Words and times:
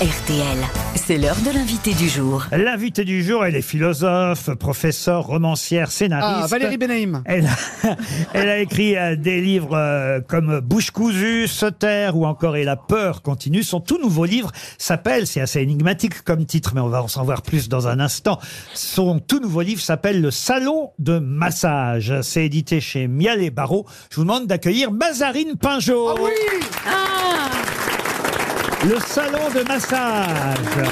RTL, 0.00 0.58
c'est 0.94 1.18
l'heure 1.18 1.40
de 1.44 1.50
l'invité 1.52 1.92
du 1.92 2.08
jour. 2.08 2.46
L'invité 2.52 3.04
du 3.04 3.24
jour, 3.24 3.44
elle 3.44 3.56
est 3.56 3.62
philosophe, 3.62 4.48
professeure, 4.54 5.26
romancière, 5.26 5.90
scénariste. 5.90 6.42
Ah, 6.44 6.46
Valérie 6.46 6.78
Benaïm. 6.78 7.24
Elle 7.24 7.46
a, 7.46 7.96
elle 8.32 8.48
a 8.48 8.58
écrit 8.60 8.96
euh, 8.96 9.16
des 9.16 9.40
livres 9.40 9.76
euh, 9.76 10.20
comme 10.20 10.60
Bouche 10.60 10.92
cousue, 10.92 11.48
Se 11.48 11.66
taire 11.66 12.16
ou 12.16 12.26
encore 12.26 12.54
Et 12.54 12.62
la 12.62 12.76
peur 12.76 13.22
continue. 13.22 13.64
Son 13.64 13.80
tout 13.80 13.98
nouveau 13.98 14.24
livre 14.24 14.52
s'appelle, 14.78 15.26
c'est 15.26 15.40
assez 15.40 15.62
énigmatique 15.62 16.22
comme 16.22 16.46
titre, 16.46 16.74
mais 16.76 16.80
on 16.80 16.88
va 16.88 17.02
en 17.02 17.08
s'en 17.08 17.24
voir 17.24 17.42
plus 17.42 17.68
dans 17.68 17.88
un 17.88 17.98
instant. 17.98 18.38
Son 18.74 19.18
tout 19.18 19.40
nouveau 19.40 19.62
livre 19.62 19.80
s'appelle 19.80 20.20
Le 20.20 20.30
Salon 20.30 20.92
de 21.00 21.18
massage. 21.18 22.14
C'est 22.22 22.44
édité 22.44 22.80
chez 22.80 23.08
Miel 23.08 23.42
et 23.42 23.50
Barreau. 23.50 23.84
Je 24.10 24.16
vous 24.16 24.22
demande 24.22 24.46
d'accueillir 24.46 24.92
Mazarine 24.92 25.56
Pinjot. 25.56 26.10
Ah 26.10 26.14
oui 26.22 26.30
Le 28.84 28.96
salon 29.00 29.50
de 29.56 29.66
massage. 29.66 30.88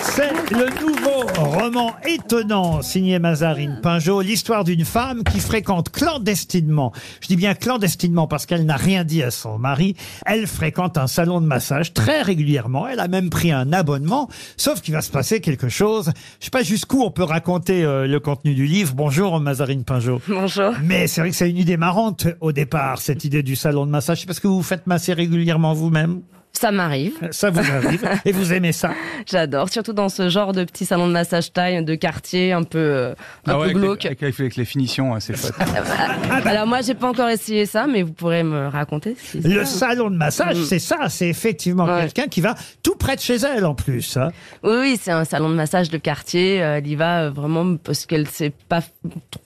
C'est 0.00 0.30
le 0.52 0.68
nouveau 0.80 1.26
roman 1.36 1.96
étonnant 2.06 2.80
signé 2.80 3.18
Mazarine 3.18 3.80
Pinjot, 3.82 4.20
l'histoire 4.20 4.62
d'une 4.62 4.84
femme 4.84 5.24
qui 5.24 5.40
fréquente 5.40 5.90
clandestinement, 5.90 6.92
je 7.20 7.26
dis 7.26 7.34
bien 7.34 7.54
clandestinement 7.54 8.28
parce 8.28 8.46
qu'elle 8.46 8.64
n'a 8.66 8.76
rien 8.76 9.02
dit 9.02 9.24
à 9.24 9.32
son 9.32 9.58
mari, 9.58 9.96
elle 10.26 10.46
fréquente 10.46 10.96
un 10.96 11.08
salon 11.08 11.40
de 11.40 11.46
massage 11.46 11.92
très 11.92 12.22
régulièrement, 12.22 12.86
elle 12.86 13.00
a 13.00 13.08
même 13.08 13.30
pris 13.30 13.50
un 13.50 13.72
abonnement, 13.72 14.28
sauf 14.56 14.80
qu'il 14.80 14.94
va 14.94 15.02
se 15.02 15.10
passer 15.10 15.40
quelque 15.40 15.68
chose. 15.68 16.12
Je 16.38 16.44
sais 16.44 16.50
pas 16.50 16.62
jusqu'où 16.62 17.02
on 17.02 17.10
peut 17.10 17.24
raconter 17.24 17.84
euh, 17.84 18.06
le 18.06 18.20
contenu 18.20 18.54
du 18.54 18.66
livre. 18.66 18.94
Bonjour 18.94 19.40
Mazarine 19.40 19.82
Pinjot. 19.82 20.20
Bonjour. 20.28 20.72
Mais 20.84 21.08
c'est 21.08 21.20
vrai 21.20 21.30
que 21.30 21.36
c'est 21.36 21.50
une 21.50 21.58
idée 21.58 21.76
marrante 21.76 22.28
au 22.40 22.52
départ, 22.52 22.98
cette 22.98 23.24
idée 23.24 23.42
du 23.42 23.56
salon 23.56 23.86
de 23.86 23.90
massage. 23.90 24.24
Parce 24.24 24.38
que 24.38 24.46
vous 24.46 24.58
vous 24.58 24.62
faites 24.62 24.86
masser 24.86 25.12
régulièrement 25.12 25.74
vous-même 25.74 26.22
Ça 26.58 26.72
m'arrive. 26.72 27.14
Ça 27.30 27.50
vous 27.50 27.60
arrive 27.60 28.08
Et 28.24 28.32
vous 28.32 28.52
aimez 28.52 28.72
ça 28.72 28.90
J'adore, 29.30 29.68
surtout 29.68 29.92
dans 29.92 30.08
ce 30.08 30.28
genre 30.28 30.52
de 30.52 30.64
petit 30.64 30.84
salon 30.84 31.06
de 31.06 31.12
massage 31.12 31.52
taille 31.52 31.84
de 31.84 31.94
quartier 31.94 32.52
un 32.52 32.64
peu, 32.64 32.78
euh, 32.78 33.10
un 33.12 33.14
Ah 33.46 33.52
peu 33.52 33.58
ouais, 33.58 33.64
avec, 33.66 33.76
glauque. 33.76 34.02
les, 34.02 34.06
avec, 34.08 34.22
avec- 34.24 34.40
avec 34.40 34.56
les 34.56 34.64
finitions, 34.64 35.14
hein, 35.14 35.20
c'est 35.20 35.36
chouette. 35.36 35.54
Alors 36.44 36.66
moi, 36.66 36.80
j'ai 36.82 36.94
pas 36.94 37.08
encore 37.08 37.28
essayé 37.28 37.64
ça, 37.66 37.86
mais 37.86 38.02
vous 38.02 38.12
pourrez 38.12 38.42
me 38.42 38.66
raconter. 38.68 39.16
si 39.22 39.38
Le 39.40 39.64
ça. 39.64 39.86
salon 39.88 40.10
de 40.10 40.16
massage, 40.16 40.56
Mm. 40.58 40.64
c'est 40.64 40.78
ça, 40.80 41.08
c'est 41.08 41.28
effectivement 41.28 41.84
Ouais. 41.84 42.00
quelqu'un 42.02 42.26
qui 42.26 42.40
va 42.40 42.54
tout 42.82 42.96
près 42.96 43.14
de 43.14 43.20
chez 43.20 43.36
elle 43.36 43.64
en 43.64 43.74
plus. 43.74 44.16
hein. 44.16 44.30
Oui, 44.64 44.76
oui, 44.80 44.98
c'est 45.00 45.12
un 45.12 45.24
salon 45.24 45.50
de 45.50 45.54
massage 45.54 45.90
de 45.90 45.98
quartier. 45.98 46.60
euh, 46.62 46.78
Elle 46.78 46.86
y 46.88 46.94
va 46.96 47.24
euh, 47.24 47.30
vraiment 47.30 47.76
parce 47.76 48.04
qu'elle 48.06 48.26
sait 48.26 48.52
pas 48.68 48.80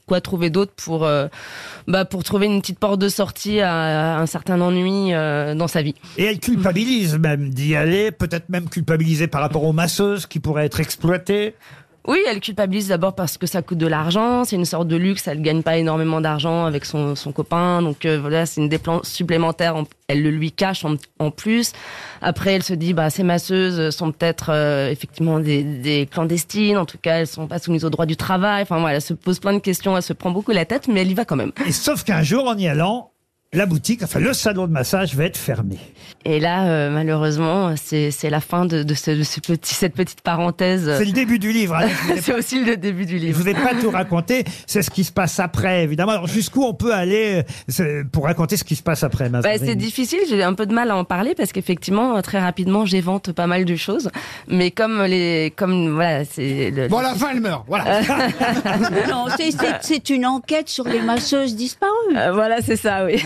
quoi 0.07 0.21
trouver 0.21 0.51
d'autre 0.51 0.73
pour, 0.77 1.05
euh, 1.05 1.27
bah, 1.89 2.05
pour 2.05 2.25
trouver 2.25 2.47
une 2.47 2.61
petite 2.61 2.79
porte 2.79 2.99
de 3.01 3.09
sortie 3.09 3.61
à, 3.61 4.19
un 4.19 4.27
certain 4.27 4.61
ennui 4.61 5.13
euh, 5.15 5.55
dans 5.55 5.69
sa 5.69 5.83
vie. 5.83 5.95
Et 6.19 6.25
elle 6.25 6.39
culpabilise 6.39 7.02
même 7.19 7.51
d'y 7.51 7.75
aller, 7.77 8.11
peut-être 8.11 8.49
même 8.49 8.69
culpabiliser 8.69 9.27
par 9.27 9.41
rapport 9.41 9.65
aux 9.65 9.73
masseuses 9.73 10.27
qui 10.27 10.41
pourraient 10.41 10.67
être 10.67 10.81
exploitées. 10.81 11.55
Oui, 12.09 12.19
elle 12.29 12.41
culpabilise 12.41 12.89
d'abord 12.89 13.15
parce 13.15 13.39
que 13.39 13.47
ça 13.47 13.63
coûte 13.63 13.79
de 13.79 13.87
l'argent, 13.87 14.45
c'est 14.45 14.57
une 14.57 14.65
sorte 14.65 14.89
de 14.89 14.97
luxe, 14.97 15.29
elle 15.29 15.41
gagne 15.41 15.63
pas 15.63 15.77
énormément 15.77 16.21
d'argent 16.21 16.65
avec 16.65 16.85
son, 16.85 17.15
son 17.15 17.31
copain, 17.31 17.81
donc 17.81 18.05
euh, 18.05 18.19
voilà, 18.21 18.45
c'est 18.45 18.61
une 18.61 18.69
dépense 18.69 19.09
supplémentaire, 19.09 19.77
en- 19.77 19.85
elle 20.09 20.21
le 20.21 20.31
lui 20.31 20.51
cache 20.51 20.85
en, 20.85 20.97
en 21.21 21.31
plus. 21.31 21.71
Après, 22.21 22.55
elle 22.55 22.65
se 22.65 22.75
dit, 22.75 22.93
bah 22.93 23.09
ces 23.09 23.23
masseuses 23.23 23.95
sont 23.95 24.11
peut-être 24.11 24.51
euh, 24.53 24.91
effectivement 24.91 25.39
des, 25.39 25.63
des 25.63 26.07
clandestines, 26.11 26.77
en 26.77 26.87
tout 26.87 26.99
cas, 27.01 27.19
elles 27.21 27.29
sont 27.29 27.47
pas 27.47 27.61
soumises 27.61 27.85
au 27.85 27.91
droit 27.91 28.05
du 28.07 28.17
travail. 28.17 28.63
Enfin 28.63 28.81
voilà, 28.81 28.97
elle 28.97 29.01
se 29.03 29.15
pose 29.15 29.39
plein 29.39 29.53
de 29.55 29.61
questions, 29.61 29.97
elle 29.97 30.03
se 30.03 30.13
prend 30.13 30.33
beaucoup 30.33 30.51
la 30.51 30.65
tête, 30.65 30.89
mais 30.89 31.03
elle 31.03 31.11
y 31.13 31.15
va 31.15 31.25
quand 31.25 31.37
même. 31.37 31.53
Et 31.67 31.71
sauf 31.73 32.03
qu'un 32.03 32.25
jour, 32.25 32.49
en 32.49 32.57
y 32.59 32.67
allant, 32.67 33.12
la 33.55 33.67
boutique, 33.67 34.03
enfin 34.03 34.19
le 34.19 34.33
salon 34.33 34.67
de 34.67 34.73
massage 34.73 35.15
va 35.15 35.25
être 35.25 35.37
fermé. 35.37 35.77
Et 36.25 36.41
là, 36.41 36.65
euh, 36.69 36.91
malheureusement, 36.91 37.75
c'est 37.77 38.11
c'est 38.11 38.31
la 38.31 38.41
fin 38.41 38.65
de, 38.65 38.83
de, 38.83 38.95
ce, 38.95 39.11
de 39.11 39.23
ce 39.25 39.41
petit, 39.41 39.75
cette 39.75 39.95
petite 39.95 40.23
parenthèse. 40.23 40.91
C'est 40.97 41.05
le 41.05 41.13
début 41.13 41.39
du 41.39 41.53
livre. 41.53 41.75
hein. 41.75 41.89
Je 42.17 42.21
C'est 42.23 42.35
aussi 42.35 42.65
le 42.65 42.77
début 42.79 43.05
du 43.05 43.19
Je 43.19 43.25
livre. 43.27 43.39
vous 43.43 43.49
ai 43.49 43.55
pas 43.55 43.75
tout 43.79 43.91
raconté, 43.91 44.45
c'est 44.67 44.81
ce 44.83 44.91
qui 44.91 45.05
se 45.05 45.13
passe 45.13 45.39
après, 45.39 45.83
évidemment. 45.85 46.13
Alors 46.13 46.29
jusqu'où 46.29 46.63
on 46.65 46.73
peut 46.73 46.95
aller 46.95 47.43
euh, 47.81 48.05
pour 48.11 48.25
raconter 48.25 48.57
ce 48.57 48.65
qui 48.65 48.75
se 48.77 48.83
passe 48.83 49.03
après, 49.03 49.29
Bah, 49.29 49.43
c'est 49.59 49.75
difficile, 49.77 50.21
j'ai 50.31 50.43
un 50.43 50.55
peu 50.55 50.65
de 50.65 50.73
mal 50.73 50.91
à 50.91 50.97
en 50.97 51.05
parler 51.05 51.35
parce 51.35 51.53
qu'effectivement, 51.53 52.23
très 52.23 52.39
rapidement, 52.41 52.87
j'évente 52.87 53.33
pas 53.33 53.47
mal 53.47 53.65
de 53.67 53.77
choses. 53.77 54.11
Mais 54.49 54.71
comme 54.71 55.03
les, 55.03 55.53
comme 55.57 55.93
voilà, 55.95 56.25
c'est 56.25 56.71
le- 56.71 56.89
Bon, 56.89 56.99
à 56.99 57.03
la 57.03 57.15
fin, 57.15 57.31
elle 57.33 57.41
meurt. 57.41 57.65
Voilà. 57.67 58.01
Non, 59.11 59.27
c'est- 59.37 60.09
une 60.09 60.25
enquête 60.27 60.69
sur 60.69 60.85
les 60.89 61.01
masseuses 61.01 61.55
disparues. 61.57 61.91
Euh, 62.17 62.33
voilà, 62.33 62.61
c'est 62.63 62.77
ça, 62.77 63.05
oui. 63.05 63.23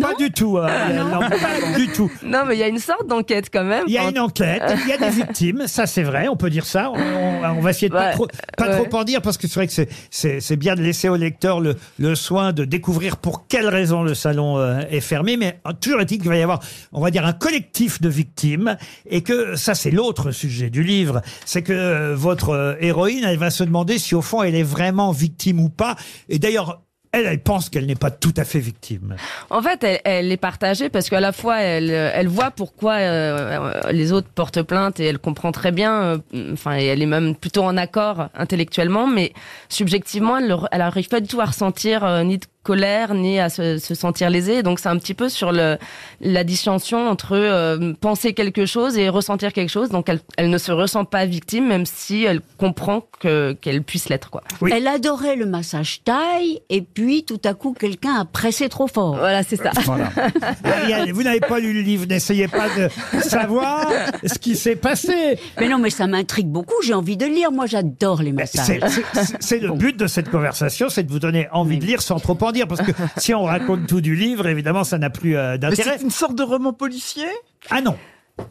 Pas 0.00 0.14
du 0.14 0.30
tout, 0.30 0.58
hein, 0.58 0.68
non, 0.92 1.20
pas 1.20 1.76
du 1.78 1.88
tout. 1.88 2.10
non, 2.22 2.44
mais 2.46 2.56
il 2.56 2.58
y 2.58 2.62
a 2.62 2.68
une 2.68 2.78
sorte 2.78 3.06
d'enquête 3.06 3.48
quand 3.52 3.64
même. 3.64 3.84
Il 3.86 3.92
y 3.94 3.98
a 3.98 4.08
une 4.08 4.18
enquête, 4.18 4.62
il 4.84 4.88
y 4.88 4.92
a 4.92 4.98
des 4.98 5.10
victimes, 5.10 5.64
ça 5.66 5.86
c'est 5.86 6.02
vrai, 6.02 6.28
on 6.28 6.36
peut 6.36 6.50
dire 6.50 6.66
ça. 6.66 6.90
On, 6.90 6.98
on- 6.98 7.56
on 7.58 7.60
va 7.60 7.70
essayer 7.70 7.88
de 7.88 7.94
pas, 7.94 8.06
Ouais, 8.08 8.12
trop, 8.12 8.26
pas 8.56 8.68
ouais. 8.78 8.88
trop 8.88 8.98
en 8.98 9.04
dire 9.04 9.22
parce 9.22 9.38
que 9.38 9.46
c'est 9.46 9.54
vrai 9.54 9.66
que 9.66 9.72
c'est- 9.72 9.88
c'est 10.10 10.40
c'est 10.40 10.56
bien 10.56 10.74
de 10.74 10.82
laisser 10.82 11.08
au 11.08 11.16
lecteur 11.16 11.60
le, 11.60 11.76
le 11.98 12.14
soin 12.14 12.52
de 12.52 12.64
découvrir 12.64 13.16
pour 13.16 13.46
quelles 13.46 13.68
raisons 13.68 14.02
le 14.02 14.14
salon 14.14 14.58
euh, 14.58 14.80
est 14.90 15.00
fermé. 15.00 15.36
Mais 15.36 15.60
euh, 15.66 15.72
toujours 15.80 16.00
est-il 16.00 16.18
qu'il 16.18 16.28
va 16.28 16.36
y 16.36 16.42
avoir, 16.42 16.60
on 16.92 17.00
va 17.00 17.10
dire, 17.10 17.24
un 17.24 17.32
collectif 17.32 18.00
de 18.00 18.08
victimes 18.08 18.76
et 19.08 19.22
que 19.22 19.54
ça 19.56 19.74
c'est 19.74 19.90
l'autre 19.90 20.30
sujet 20.32 20.68
du 20.70 20.82
livre, 20.82 21.22
c'est 21.44 21.62
que 21.62 21.72
euh, 21.72 22.14
votre 22.16 22.50
euh, 22.50 22.74
héroïne, 22.80 23.24
elle 23.24 23.38
va 23.38 23.50
se 23.50 23.64
demander 23.64 23.98
si 23.98 24.14
au 24.14 24.22
fond 24.22 24.42
elle 24.42 24.54
est 24.56 24.62
vraiment 24.62 25.12
victime 25.12 25.60
ou 25.60 25.68
pas. 25.68 25.96
Et 26.28 26.38
d'ailleurs, 26.38 26.82
elle, 27.24 27.40
pense 27.40 27.68
qu'elle 27.68 27.86
n'est 27.86 27.94
pas 27.94 28.10
tout 28.10 28.34
à 28.36 28.44
fait 28.44 28.58
victime. 28.60 29.16
En 29.50 29.62
fait, 29.62 29.82
elle, 29.84 30.00
elle 30.04 30.32
est 30.32 30.36
partagée 30.36 30.88
parce 30.88 31.08
qu'à 31.08 31.20
la 31.20 31.32
fois, 31.32 31.60
elle, 31.60 31.90
elle 31.90 32.28
voit 32.28 32.50
pourquoi 32.50 32.94
euh, 32.94 33.72
euh, 33.86 33.92
les 33.92 34.12
autres 34.12 34.28
portent 34.34 34.62
plainte 34.62 35.00
et 35.00 35.04
elle 35.06 35.18
comprend 35.18 35.52
très 35.52 35.72
bien. 35.72 35.92
euh, 36.34 36.52
Enfin, 36.52 36.72
elle 36.72 37.02
est 37.02 37.06
même 37.06 37.34
plutôt 37.34 37.62
en 37.62 37.76
accord 37.76 38.28
intellectuellement, 38.34 39.06
mais 39.06 39.32
subjectivement, 39.68 40.38
elle, 40.38 40.48
le- 40.48 40.56
elle 40.72 40.80
arrive 40.82 41.08
pas 41.08 41.20
du 41.20 41.28
tout 41.28 41.40
à 41.40 41.44
ressentir 41.46 42.04
euh, 42.04 42.22
ni 42.22 42.38
de 42.38 42.44
colère 42.66 43.14
ni 43.14 43.38
à 43.38 43.48
se, 43.48 43.78
se 43.78 43.94
sentir 43.94 44.28
lésée. 44.28 44.64
Donc, 44.64 44.80
c'est 44.80 44.88
un 44.88 44.98
petit 44.98 45.14
peu 45.14 45.28
sur 45.28 45.52
le, 45.52 45.78
la 46.20 46.42
distinction 46.42 47.08
entre 47.08 47.36
euh, 47.36 47.92
penser 48.00 48.34
quelque 48.34 48.66
chose 48.66 48.98
et 48.98 49.08
ressentir 49.08 49.52
quelque 49.52 49.70
chose. 49.70 49.88
Donc, 49.90 50.08
elle, 50.08 50.18
elle 50.36 50.50
ne 50.50 50.58
se 50.58 50.72
ressent 50.72 51.04
pas 51.04 51.26
victime, 51.26 51.68
même 51.68 51.86
si 51.86 52.24
elle 52.24 52.40
comprend 52.58 53.02
que 53.20 53.52
qu'elle 53.60 53.82
puisse 53.84 54.08
l'être, 54.08 54.30
quoi. 54.30 54.42
Oui. 54.60 54.72
Elle 54.74 54.88
adorait 54.88 55.36
le 55.36 55.46
massage 55.46 56.02
taille 56.04 56.60
et 56.68 56.82
puis 56.82 57.24
tout 57.24 57.40
à 57.44 57.54
coup 57.54 57.72
quelqu'un 57.78 58.14
a 58.20 58.24
pressé 58.24 58.68
trop 58.68 58.88
fort. 58.88 59.16
Voilà, 59.16 59.42
c'est 59.44 59.56
ça. 59.56 59.70
Voilà. 59.84 60.10
Ariel, 60.64 61.12
vous 61.12 61.22
n'avez 61.22 61.40
pas 61.40 61.60
lu 61.60 61.72
le 61.72 61.80
livre, 61.82 62.06
n'essayez 62.06 62.48
pas 62.48 62.66
de 62.76 62.88
savoir 63.20 63.88
ce 64.24 64.38
qui 64.38 64.56
s'est 64.56 64.76
passé. 64.76 65.38
Mais 65.60 65.68
non, 65.68 65.78
mais 65.78 65.90
ça 65.90 66.06
m'intrigue 66.06 66.48
beaucoup, 66.48 66.74
j'ai 66.84 66.94
envie 66.94 67.16
de 67.16 67.26
lire. 67.26 67.52
Moi, 67.52 67.66
j'adore 67.66 68.22
les 68.22 68.32
massages. 68.32 68.80
c'est- 69.14 69.36
c'est 69.40 69.58
le 69.60 69.70
but 69.72 69.96
de 69.96 70.06
cette 70.08 70.30
conversation, 70.30 70.88
c'est 70.88 71.04
de 71.04 71.12
vous 71.12 71.18
donner 71.20 71.48
envie 71.52 71.78
de 71.78 71.84
lire 71.84 72.02
sans 72.02 72.18
trop 72.18 72.36
en 72.40 72.52
dire, 72.56 72.66
parce 72.68 72.82
que 72.82 72.92
si 73.18 73.34
on 73.34 73.44
raconte 73.44 73.86
tout 73.86 74.00
du 74.00 74.14
livre, 74.16 74.46
évidemment, 74.46 74.84
ça 74.84 74.98
n'a 74.98 75.10
plus 75.10 75.36
euh, 75.36 75.52
Mais 75.52 75.58
d'intérêt. 75.58 75.96
c'est 75.98 76.04
une 76.04 76.10
sorte 76.10 76.34
de 76.34 76.42
roman 76.42 76.72
policier? 76.72 77.26
Ah 77.70 77.80
non, 77.80 77.96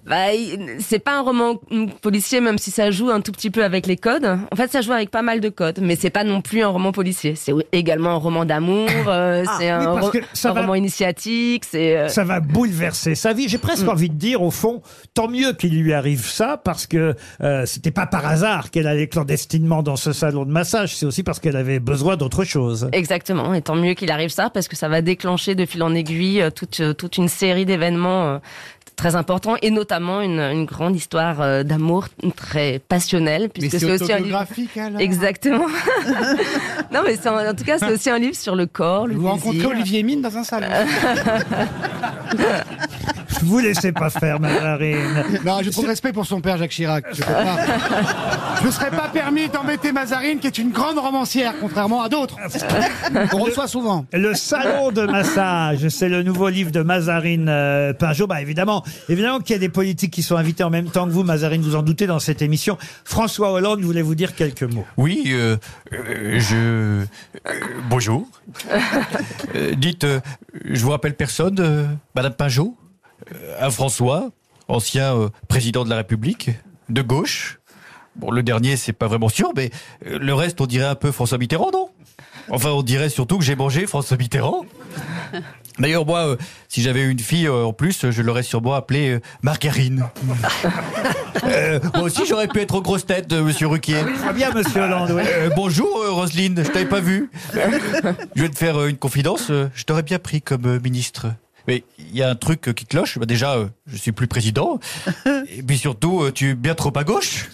Bah, 0.08 0.28
c'est 0.80 0.98
pas 1.00 1.18
un 1.18 1.22
roman 1.22 1.60
mm, 1.70 1.88
policier, 2.02 2.42
même 2.42 2.58
si 2.58 2.72
ça 2.72 2.90
joue 2.90 3.10
un 3.12 3.22
tout 3.22 3.32
petit 3.32 3.52
peu 3.52 3.64
avec 3.64 3.86
les 3.86 3.98
codes. 3.98 4.26
En 4.52 4.56
fait, 4.56 4.72
ça 4.72 4.82
joue 4.82 4.92
avec 4.92 5.12
pas 5.12 5.22
mal 5.22 5.40
de 5.42 5.50
codes, 5.50 5.80
mais 5.82 5.96
c'est 5.96 6.10
pas 6.10 6.24
non 6.24 6.42
plus 6.42 6.62
un 6.64 6.68
roman 6.70 6.92
policier. 6.92 7.36
C'est 7.36 7.54
également 7.72 8.12
un 8.12 8.16
roman 8.18 8.46
d'amour, 8.46 8.90
euh, 9.08 9.44
c'est 9.60 9.70
un, 9.70 9.96
Ah, 9.98 10.00
ro- 10.00 10.12
ça 10.34 10.50
un 10.50 10.54
va- 10.54 10.62
roman 10.62 10.76
initiatique, 10.76 11.66
c'est... 11.66 11.98
euh, 11.98 12.08
ça 12.08 12.24
va 12.24 12.40
bouleverser 12.40 13.14
sa 13.14 13.34
vie. 13.34 13.48
J'ai 13.48 13.60
presque 13.60 13.88
envie 13.88 14.10
de 14.10 14.16
dire, 14.16 14.42
au 14.42 14.50
fond, 14.52 14.82
tant 15.14 15.28
mieux 15.28 15.54
qu'il 15.54 15.80
lui 15.80 15.94
arrive 15.94 16.26
ça, 16.26 16.58
parce 16.64 16.88
que 16.88 17.16
euh, 17.42 17.66
c'était 17.68 17.92
pas 17.92 18.08
par 18.08 18.26
hasard 18.26 18.72
qu'elle 18.72 18.88
allait 18.88 19.08
clandestinement 19.08 19.84
dans 19.84 19.96
ce 19.98 20.14
salon 20.14 20.46
de 20.46 20.52
massage, 20.52 20.96
c'est 20.96 21.06
aussi 21.06 21.22
parce 21.22 21.40
qu'elle 21.40 21.58
avait 21.58 21.80
besoin 21.80 22.16
d'autre 22.16 22.44
chose. 22.44 22.90
Exactement, 22.92 23.54
et 23.54 23.62
tant 23.62 23.76
mieux 23.76 23.94
qu'il 23.94 24.10
arrive 24.12 24.30
ça, 24.30 24.50
parce 24.50 24.68
que 24.68 24.76
ça 24.76 24.88
va 24.90 25.02
déclencher 25.04 25.54
de 25.54 25.66
fil 25.66 25.84
en 25.84 25.94
aiguille 25.94 26.44
toute, 26.56 26.82
toute 26.98 27.18
une 27.18 27.28
série 27.28 27.66
d'événements 27.66 28.40
très 28.96 29.16
importants, 29.16 29.56
et 29.62 29.72
notamment 29.72 30.22
une, 30.22 30.40
une 30.40 30.66
grande 30.66 30.96
histoire 30.96 31.42
euh, 31.42 31.64
d'amour 31.64 32.08
très 32.36 32.80
passionnelle, 32.80 33.50
puisque 33.50 33.80
c'est 33.80 33.92
aussi 33.92 34.12
un 34.12 34.20
livre... 34.20 34.44
alors. 34.78 35.00
Exactement. 35.00 35.68
non, 36.94 37.02
mais 37.06 37.16
c'est 37.16 37.30
en, 37.30 37.38
en 37.38 37.54
tout 37.54 37.64
cas, 37.64 37.78
c'est 37.78 37.92
aussi 37.92 38.10
un 38.10 38.20
livre 38.20 38.36
sur 38.36 38.56
le 38.56 38.66
corps, 38.66 39.08
le 39.08 39.16
Vous 39.16 39.28
rencontrez. 39.28 39.66
Olivier 39.66 40.04
Mine 40.04 40.22
dans 40.22 40.38
un 40.38 40.44
salon. 40.44 40.68
Vous 43.44 43.60
laissez 43.60 43.92
pas 43.92 44.10
faire, 44.10 44.40
Mazarine. 44.40 45.24
Non, 45.46 45.60
j'ai 45.62 45.72
trop 45.72 45.84
de 45.84 45.88
respect 45.88 46.14
pour 46.14 46.26
son 46.26 46.42
père 46.42 46.58
Jacques 46.58 46.72
Chirac. 46.72 47.06
Je 47.14 48.66
ne 48.66 48.72
serais 48.72 48.92
pas 48.92 49.10
permis 49.10 49.50
d'embêter 49.50 49.92
Mazarine, 49.92 50.40
qui 50.40 50.48
est 50.48 50.58
une 50.58 50.72
grande 50.72 50.98
romancière, 50.98 51.54
contrairement 51.60 52.02
à 52.02 52.10
d'autres. 52.10 52.38
Qu'on 53.30 53.40
reçoit 53.44 53.68
souvent. 53.68 54.06
Le 54.14 54.34
salon 54.34 54.92
de 54.92 55.04
massage, 55.06 55.88
c'est 55.90 56.10
le 56.10 56.24
nouveau 56.24 56.50
livre 56.50 56.72
de 56.72 56.82
Mazarine 56.82 57.48
euh, 57.50 57.94
Pinjot. 57.94 58.28
Bah 58.28 58.42
évidemment, 58.42 58.84
évidemment 59.10 59.40
qu'il 59.40 59.54
y 59.54 59.58
a 59.58 59.60
des 59.60 59.70
politiques 59.70 60.12
qui 60.14 60.24
sont 60.24 60.36
invités 60.38 60.64
en 60.64 60.70
même 60.70 60.90
temps 60.90 61.06
que 61.06 61.12
vous, 61.12 61.24
Mazarine, 61.24 61.62
vous 61.62 61.76
en 61.76 61.82
doutez 61.84 62.08
dans 62.08 62.20
cette 62.20 62.42
émission. 62.42 62.78
François 63.04 63.52
Hollande 63.52 63.82
voulait 63.82 64.02
vous 64.02 64.16
dire 64.16 64.36
quelques 64.36 64.64
mots. 64.64 64.86
Oui, 64.98 65.24
euh, 65.28 65.58
euh, 65.94 66.40
je. 66.40 66.56
euh, 66.56 67.06
bonjour. 67.90 68.28
Euh, 69.56 69.76
dites, 69.76 70.04
euh, 70.06 70.20
je 70.66 70.82
vous 70.82 70.92
rappelle 70.92 71.16
personne, 71.16 71.58
euh, 71.60 71.86
Madame 72.16 72.34
Pinjot? 72.34 72.76
Un 73.60 73.70
François 73.70 74.30
ancien 74.68 75.16
euh, 75.16 75.30
président 75.48 75.84
de 75.84 75.90
la 75.90 75.98
République, 75.98 76.52
de 76.90 77.02
gauche. 77.02 77.60
Bon, 78.16 78.32
le 78.32 78.44
dernier, 78.44 78.78
c'est 78.78 78.94
pas 78.94 79.08
vraiment 79.08 79.30
sûr, 79.30 79.52
mais 79.56 79.72
euh, 80.06 80.18
le 80.20 80.34
reste, 80.34 80.62
on 80.62 80.66
dirait 80.66 80.86
un 80.88 80.96
peu 80.96 81.12
François 81.12 81.38
Mitterrand, 81.38 81.72
non? 81.72 81.90
Enfin, 82.50 82.70
on 82.72 82.82
dirait 82.84 83.10
surtout 83.10 83.38
que 83.38 83.44
j'ai 83.44 83.56
mangé 83.56 83.86
François 83.88 84.18
Mitterrand. 84.18 84.66
D'ailleurs, 85.80 86.06
moi, 86.06 86.26
euh, 86.28 86.38
si 86.70 86.82
j'avais 86.82 87.04
une 87.04 87.20
fille 87.20 87.48
euh, 87.48 87.66
en 87.66 87.74
plus, 87.74 88.10
je 88.10 88.22
l'aurais 88.22 88.44
sûrement 88.44 88.74
appelée 88.74 89.10
euh, 89.16 89.20
Margarine. 89.42 90.06
Euh, 91.44 91.80
moi 91.94 92.04
aussi, 92.04 92.26
j'aurais 92.26 92.48
pu 92.48 92.62
être 92.62 92.80
grosse 92.80 93.06
tête, 93.06 93.32
euh, 93.34 93.44
monsieur 93.44 93.68
Ruquier. 93.68 94.02
Très 94.24 94.34
bien, 94.34 94.52
monsieur 94.52 94.82
Hollande. 94.82 95.12
oui. 95.12 95.22
Euh, 95.28 95.50
bonjour 95.54 96.02
euh, 96.02 96.12
Roselyne, 96.12 96.64
je 96.64 96.72
t'avais 96.72 96.86
pas 96.88 97.02
vu. 97.02 97.30
Je 98.36 98.42
vais 98.42 98.50
te 98.50 98.58
faire 98.58 98.78
euh, 98.80 98.88
une 98.88 98.98
confidence, 98.98 99.52
euh, 99.52 99.70
je 99.76 99.84
t'aurais 99.84 100.02
bien 100.02 100.18
pris 100.18 100.42
comme 100.42 100.66
euh, 100.66 100.80
ministre. 100.80 101.28
Mais 101.68 101.84
il 101.98 102.16
y 102.16 102.22
a 102.22 102.30
un 102.30 102.36
truc 102.36 102.68
euh, 102.68 102.74
qui 102.74 102.86
cloche, 102.86 103.18
bah, 103.18 103.26
déjà 103.26 103.54
euh, 103.54 103.68
je 103.88 103.98
suis 103.98 104.12
plus 104.12 104.28
président, 104.28 104.80
et 105.26 105.64
puis 105.64 105.78
surtout 105.78 106.22
euh, 106.24 106.32
tu 106.32 106.52
es 106.52 106.54
bien 106.56 106.76
trop 106.76 106.92
à 106.96 107.04
gauche. 107.04 107.50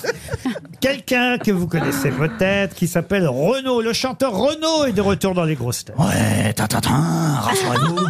Quelqu'un 0.80 1.38
que 1.38 1.50
vous 1.50 1.66
connaissez 1.66 2.10
peut-être, 2.10 2.74
qui 2.74 2.88
s'appelle 2.88 3.26
Renaud. 3.28 3.82
Le 3.82 3.92
chanteur 3.92 4.32
Renaud 4.32 4.86
est 4.86 4.92
de 4.92 5.00
retour 5.00 5.34
dans 5.34 5.44
les 5.44 5.54
grosses 5.54 5.84
têtes. 5.84 5.96
Ouais, 5.98 6.52
tatatin, 6.52 7.36
rassurez-vous. 7.40 8.06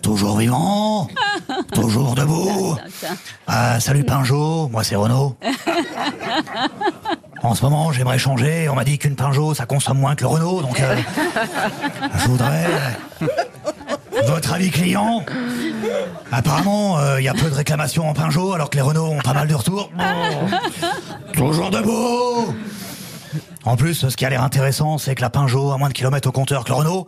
toujours 0.00 0.38
vivant, 0.38 1.08
toujours 1.72 2.14
debout. 2.14 2.76
Ah, 3.46 3.80
salut 3.80 4.04
Pinjot, 4.04 4.68
moi 4.68 4.84
c'est 4.84 4.96
Renaud. 4.96 5.36
En 7.42 7.56
ce 7.56 7.62
moment, 7.62 7.90
j'aimerais 7.90 8.18
changer. 8.18 8.68
On 8.68 8.76
m'a 8.76 8.84
dit 8.84 8.98
qu'une 8.98 9.16
Pinjot, 9.16 9.54
ça 9.54 9.66
consomme 9.66 9.98
moins 9.98 10.14
que 10.14 10.22
le 10.22 10.28
Renault, 10.28 10.62
donc 10.62 10.78
euh, 10.80 10.96
je 12.18 12.28
voudrais 12.28 12.66
euh, 13.22 13.26
votre 14.26 14.52
avis 14.52 14.70
client. 14.70 15.24
Apparemment, 16.30 16.98
euh, 16.98 17.20
il 17.20 17.24
y 17.24 17.28
a 17.28 17.34
peu 17.34 17.50
de 17.50 17.54
réclamations 17.54 18.08
en 18.08 18.14
Pinjot, 18.14 18.52
alors 18.54 18.70
que 18.70 18.76
les 18.76 18.82
Renault 18.82 19.06
ont 19.06 19.18
pas 19.20 19.34
mal 19.34 19.48
de 19.48 19.54
retours. 19.54 19.90
Toujours 21.34 21.70
debout. 21.70 22.54
En 23.64 23.76
plus, 23.76 24.08
ce 24.08 24.16
qui 24.16 24.24
a 24.24 24.30
l'air 24.30 24.42
intéressant, 24.42 24.98
c'est 24.98 25.14
que 25.14 25.20
la 25.22 25.30
Pinjot 25.30 25.70
a 25.72 25.78
moins 25.78 25.88
de 25.88 25.94
kilomètres 25.94 26.28
au 26.28 26.32
compteur 26.32 26.64
que 26.64 26.70
le 26.70 26.74
Renault. 26.76 27.06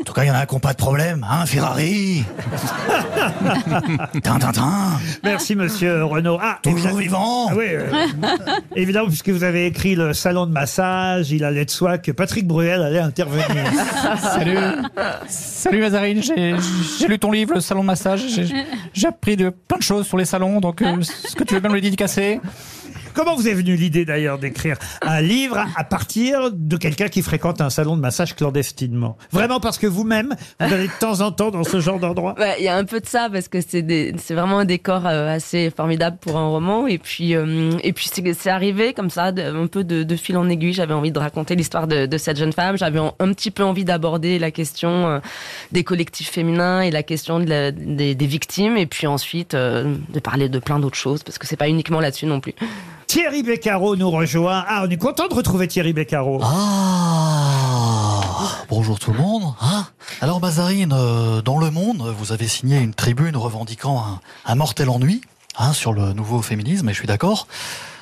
En 0.00 0.04
tout 0.04 0.12
cas, 0.12 0.24
il 0.24 0.28
y 0.28 0.30
en 0.30 0.34
a 0.34 0.46
qui 0.46 0.54
n'ont 0.54 0.60
pas 0.60 0.72
de 0.72 0.78
problème, 0.78 1.26
hein, 1.28 1.46
Ferrari. 1.46 2.24
Tintintin, 4.22 4.98
Merci, 5.22 5.54
monsieur 5.56 6.04
Renaud. 6.04 6.38
Ah, 6.40 6.58
toujours 6.62 6.98
évidemment- 6.98 6.98
vivant. 7.00 7.46
Ah 7.50 7.54
oui, 7.56 7.64
euh, 7.70 7.90
évidemment, 8.76 9.06
puisque 9.08 9.28
vous 9.30 9.44
avez 9.44 9.66
écrit 9.66 9.94
le 9.94 10.12
salon 10.14 10.46
de 10.46 10.52
massage, 10.52 11.30
il 11.30 11.44
allait 11.44 11.64
de 11.64 11.70
soi 11.70 11.98
que 11.98 12.12
Patrick 12.12 12.46
Bruel 12.46 12.82
allait 12.82 12.98
intervenir. 12.98 13.46
Salut, 14.20 14.58
salut 15.28 15.80
Mazarine, 15.80 16.22
j'ai 16.22 17.06
lu 17.08 17.18
ton 17.18 17.30
livre, 17.30 17.54
le 17.54 17.60
salon 17.60 17.80
de 17.82 17.86
massage, 17.86 18.22
j'ai 18.28 18.46
j'ai 18.92 19.06
appris 19.08 19.36
de 19.36 19.50
plein 19.50 19.78
de 19.78 19.82
choses 19.82 20.06
sur 20.06 20.16
les 20.16 20.24
salons, 20.24 20.60
donc 20.60 20.82
euh, 20.82 21.02
ce 21.02 21.34
que 21.34 21.44
tu 21.44 21.54
veux 21.54 21.60
bien 21.60 21.70
me 21.70 21.74
le 21.74 21.80
dédicacer 21.80 22.40
Comment 23.18 23.34
vous 23.34 23.48
est 23.48 23.54
venue 23.54 23.74
l'idée 23.74 24.04
d'ailleurs 24.04 24.38
d'écrire 24.38 24.76
un 25.02 25.20
livre 25.20 25.58
à 25.74 25.82
partir 25.82 26.52
de 26.52 26.76
quelqu'un 26.76 27.08
qui 27.08 27.22
fréquente 27.22 27.60
un 27.60 27.68
salon 27.68 27.96
de 27.96 28.00
massage 28.00 28.36
clandestinement? 28.36 29.18
Vraiment 29.32 29.58
parce 29.58 29.76
que 29.76 29.88
vous-même, 29.88 30.36
vous 30.60 30.72
allez 30.72 30.86
de 30.86 30.98
temps 31.00 31.20
en 31.20 31.32
temps 31.32 31.50
dans 31.50 31.64
ce 31.64 31.80
genre 31.80 31.98
d'endroit? 31.98 32.36
Il 32.60 32.64
y 32.64 32.68
a 32.68 32.76
un 32.76 32.84
peu 32.84 33.00
de 33.00 33.06
ça 33.06 33.28
parce 33.28 33.48
que 33.48 33.58
c'est 33.60 34.14
vraiment 34.30 34.60
un 34.60 34.64
décor 34.64 35.04
euh, 35.04 35.34
assez 35.34 35.68
formidable 35.76 36.18
pour 36.20 36.36
un 36.36 36.46
roman. 36.46 36.86
Et 36.86 36.98
puis 36.98 37.34
euh, 37.34 37.72
puis 37.92 38.08
c'est 38.08 38.50
arrivé 38.50 38.94
comme 38.94 39.10
ça 39.10 39.32
un 39.36 39.66
peu 39.66 39.82
de, 39.82 40.14
fil 40.16 40.36
en 40.36 40.48
aiguille. 40.48 40.72
J'avais 40.72 40.94
envie 40.94 41.10
de 41.10 41.18
raconter 41.18 41.56
l'histoire 41.56 41.88
de, 41.88 42.18
cette 42.18 42.36
jeune 42.36 42.52
femme. 42.52 42.78
J'avais 42.78 43.00
un 43.00 43.32
petit 43.32 43.50
peu 43.50 43.64
envie 43.64 43.84
d'aborder 43.84 44.38
la 44.38 44.52
question 44.52 45.08
euh, 45.08 45.18
des 45.72 45.82
collectifs 45.82 46.30
féminins 46.30 46.82
et 46.82 46.92
la 46.92 47.02
question 47.02 47.40
des, 47.40 48.14
victimes. 48.20 48.76
Et 48.76 48.86
puis 48.86 49.08
ensuite 49.08 49.56
de 49.56 50.20
parler 50.22 50.48
de 50.48 50.60
plein 50.60 50.78
d'autres 50.78 50.96
choses 50.96 51.24
parce 51.24 51.36
que 51.36 51.48
c'est 51.48 51.56
pas 51.56 51.68
uniquement 51.68 51.98
là-dessus 51.98 52.26
non 52.26 52.38
plus 52.38 52.54
Thierry 53.08 53.42
Beccaro 53.42 53.96
nous 53.96 54.10
rejoint. 54.10 54.62
Ah, 54.68 54.82
on 54.86 54.90
est 54.90 54.96
content 54.98 55.28
de 55.28 55.34
retrouver 55.34 55.66
Thierry 55.66 55.92
Beccaro. 55.94 56.40
Ah 56.42 58.20
Bonjour 58.68 58.98
tout 58.98 59.12
le 59.12 59.18
monde. 59.18 59.54
hein. 59.62 59.86
Alors 60.20 60.40
Mazarine, 60.40 60.92
euh, 60.94 61.40
dans 61.40 61.58
Le 61.58 61.70
Monde, 61.70 62.14
vous 62.18 62.32
avez 62.32 62.46
signé 62.48 62.78
une 62.78 62.92
tribune 62.92 63.34
revendiquant 63.36 63.98
un, 63.98 64.20
un 64.44 64.54
mortel 64.56 64.90
ennui 64.90 65.22
hein, 65.58 65.72
sur 65.72 65.94
le 65.94 66.12
nouveau 66.12 66.42
féminisme, 66.42 66.86
et 66.88 66.92
je 66.92 66.98
suis 66.98 67.06
d'accord. 67.08 67.46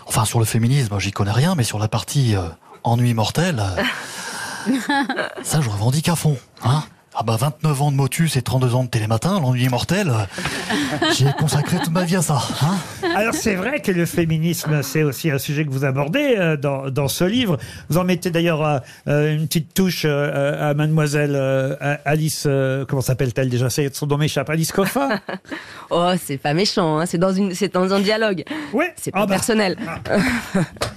Enfin, 0.09 0.25
sur 0.25 0.41
le 0.41 0.45
féminisme, 0.45 0.99
j'y 0.99 1.13
connais 1.13 1.31
rien, 1.31 1.55
mais 1.55 1.63
sur 1.65 1.79
la 1.79 1.87
partie 1.89 2.35
euh, 2.35 2.43
ennui 2.83 3.15
mortel, 3.15 3.63
euh, 3.63 4.73
ça 5.45 5.61
je 5.61 5.71
revendique 5.71 6.09
à 6.09 6.17
fond. 6.17 6.37
Hein. 6.65 6.83
Ah 7.19 7.23
bah 7.25 7.37
29 7.41 7.81
ans 7.83 7.91
de 7.91 7.97
motus 7.97 8.37
et 8.37 8.43
32 8.43 8.75
ans 8.75 8.85
de 8.85 8.91
télématin, 8.91 9.41
l'ennui 9.41 9.71
mortel, 9.71 10.11
euh, 10.11 11.11
j'ai 11.17 11.33
consacré 11.39 11.79
toute 11.79 11.91
ma 11.93 12.05
vie 12.05 12.17
à 12.17 12.21
ça. 12.23 12.43
Hein. 12.61 12.77
Alors 13.15 13.33
c'est 13.33 13.55
vrai 13.55 13.81
que 13.81 13.91
le 13.91 14.05
féminisme, 14.05 14.83
c'est 14.83 15.03
aussi 15.03 15.31
un 15.31 15.39
sujet 15.39 15.65
que 15.65 15.71
vous 15.71 15.87
abordez 15.87 16.35
euh, 16.37 16.59
dans, 16.59 16.91
dans 16.91 17.09
ce 17.09 17.25
livre. 17.25 17.57
Vous 17.89 17.97
en 17.97 18.05
mettez 18.05 18.31
d'ailleurs 18.31 18.63
euh, 18.63 18.79
euh, 19.09 19.35
une 19.35 19.47
petite 19.47 19.73
touche 19.73 20.03
euh, 20.05 20.71
à 20.71 20.75
mademoiselle 20.75 21.33
euh, 21.37 21.75
à- 21.81 21.99
Alice, 22.05 22.45
euh, 22.47 22.85
comment 22.87 23.01
s'appelle-t-elle 23.01 23.49
déjà? 23.49 23.71
C'est 23.71 23.95
Son 23.97 24.07
nom 24.07 24.19
m'échappe, 24.19 24.51
Alice 24.51 24.71
Coffin 24.73 25.19
oh 25.91 26.11
c'est 26.23 26.37
pas 26.37 26.53
méchant 26.53 26.99
hein, 26.99 27.07
c'est 27.07 27.17
dans 27.19 27.33
une 27.33 27.55
c'est 27.55 27.73
dans 27.73 27.95
un 27.95 28.01
dialogue 28.01 28.45
Ouais. 28.75 28.93
c'est 28.97 29.11
Ah 29.15 29.21
pas 29.21 29.27
bah, 29.27 29.35
personnel 29.37 29.79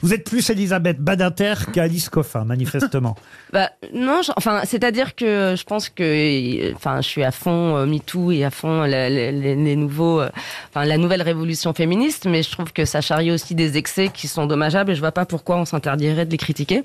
Vous 0.01 0.13
êtes 0.13 0.25
plus 0.30 0.50
Elisabeth 0.50 1.00
Badinter 1.00 1.54
qu'Alice 1.72 2.10
Coffin, 2.10 2.44
manifestement. 2.44 3.15
Bah 3.54 3.69
non, 3.94 4.22
je- 4.22 4.31
enfin 4.36 4.62
c'est-à-dire 4.65 5.15
que 5.15 5.56
je 5.57 5.63
pense 5.63 5.88
que 5.88 6.08
euh, 6.09 6.73
enfin 6.75 7.01
je 7.01 7.07
suis 7.07 7.23
à 7.23 7.31
fond 7.31 7.75
euh, 7.77 7.85
MeToo 7.85 8.31
et 8.31 8.44
à 8.44 8.51
fond 8.51 8.81
la- 8.81 9.09
la- 9.09 9.31
les, 9.31 9.56
les 9.56 9.75
nouveaux 9.75 10.21
euh, 10.21 10.29
enfin 10.69 10.85
la 10.85 10.97
nouvelle 10.97 11.21
révolution 11.21 11.73
féministe 11.73 12.25
mais 12.29 12.44
je 12.44 12.51
trouve 12.51 12.73
que 12.73 12.85
ça 12.85 13.01
charrie 13.01 13.31
aussi 13.31 13.56
des 13.56 13.77
excès 13.77 14.09
qui 14.13 14.27
sont 14.27 14.45
dommageables 14.47 14.91
et 14.91 14.95
je 14.95 15.00
vois 15.00 15.11
pas 15.11 15.25
pourquoi 15.25 15.57
on 15.57 15.65
s'interdirait 15.65 16.25
de 16.25 16.31
les 16.31 16.38
critiquer. 16.38 16.83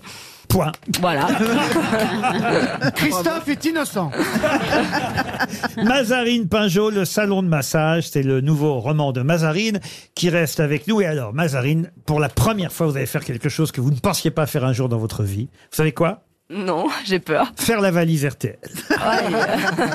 Point. 0.48 0.72
Voilà. 1.00 1.26
Christophe 2.94 3.48
est 3.48 3.64
innocent. 3.64 4.10
Mazarine 5.82 6.48
Pinjot, 6.48 6.90
le 6.90 7.04
salon 7.04 7.42
de 7.42 7.48
massage, 7.48 8.08
c'est 8.10 8.22
le 8.22 8.40
nouveau 8.42 8.78
roman 8.80 9.12
de 9.12 9.22
Mazarine 9.22 9.80
qui 10.14 10.28
reste 10.28 10.60
avec 10.60 10.86
nous. 10.86 11.00
Et 11.00 11.06
alors, 11.06 11.32
Mazarine, 11.32 11.90
pour 12.06 12.20
la 12.20 12.28
première 12.28 12.72
fois, 12.72 12.86
vous 12.86 12.96
allez 12.96 13.06
faire 13.06 13.24
quelque 13.24 13.48
chose 13.48 13.72
que 13.72 13.80
vous 13.80 13.90
ne 13.90 13.98
pensiez 13.98 14.30
pas 14.30 14.46
faire 14.46 14.64
un 14.64 14.72
jour 14.74 14.88
dans 14.90 14.98
votre 14.98 15.22
vie. 15.22 15.48
Vous 15.70 15.76
savez 15.76 15.92
quoi? 15.92 16.24
Non, 16.54 16.88
j'ai 17.04 17.18
peur. 17.18 17.52
Faire 17.56 17.80
la 17.80 17.90
valise 17.90 18.24
RTL. 18.24 18.56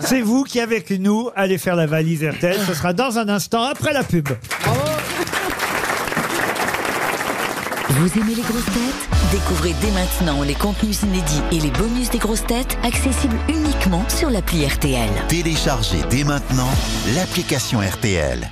C'est 0.02 0.22
vous 0.22 0.44
qui, 0.44 0.60
avec 0.60 0.92
nous, 0.92 1.30
allez 1.36 1.58
faire 1.58 1.76
la 1.76 1.88
valise 1.88 2.24
RTL. 2.24 2.58
Ce 2.68 2.74
sera 2.74 2.94
dans 2.94 3.18
un 3.18 3.30
instant, 3.30 3.64
après 3.64 3.94
la 3.94 4.04
pub. 4.04 4.28
Vous 7.90 8.20
aimez 8.20 8.36
les 8.36 8.42
grosses 8.42 8.66
têtes? 8.66 9.10
Découvrez 9.32 9.74
dès 9.82 9.92
maintenant 9.92 10.42
les 10.44 10.54
contenus 10.54 11.02
inédits 11.04 11.42
et 11.52 11.60
les 11.60 11.72
bonus 11.72 12.10
des 12.10 12.18
grosses 12.18 12.46
têtes 12.46 12.78
accessibles 12.84 13.38
uniquement 13.50 14.08
sur 14.08 14.30
l'appli 14.30 14.66
RTL. 14.66 15.10
Téléchargez 15.28 16.00
dès 16.10 16.24
maintenant 16.24 16.70
l'application 17.16 17.80
RTL. 17.80 18.50